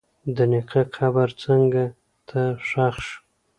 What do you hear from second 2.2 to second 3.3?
ته ښخ شو.